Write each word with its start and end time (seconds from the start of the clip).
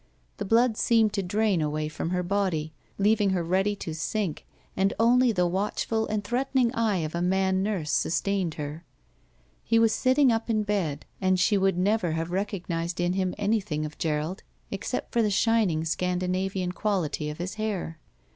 The 0.37 0.45
blood 0.45 0.77
seemed 0.77 1.13
to 1.13 1.21
drain 1.21 1.61
away 1.61 1.87
from 1.87 2.09
her 2.09 2.23
body, 2.23 2.73
leaving 2.97 3.29
her 3.29 3.43
ready 3.43 3.75
to 3.75 3.93
sink, 3.93 4.47
and 4.75 4.95
only 4.99 5.31
the 5.31 5.45
watch 5.45 5.85
ful 5.85 6.07
and 6.07 6.23
threatening 6.23 6.73
eye 6.73 7.03
of 7.05 7.13
a 7.13 7.21
man 7.21 7.61
nurse 7.61 7.91
sustained 7.91 8.55
her. 8.55 8.83
He 9.63 9.77
was 9.77 9.93
sitting 9.93 10.31
up 10.31 10.49
in 10.49 10.63
bed, 10.63 11.05
and 11.21 11.39
she 11.39 11.55
would 11.55 11.77
never 11.77 12.13
have 12.13 12.31
recognized 12.31 12.99
in 12.99 13.13
him 13.13 13.35
anything 13.37 13.85
of 13.85 13.99
Gerald 13.99 14.41
except 14.71 15.11
for 15.13 15.21
the 15.21 15.29
shining 15.29 15.85
Scandinavian 15.85 16.71
quality 16.71 17.29
of 17.29 17.37
his 17.37 17.53
hair. 17.61 17.99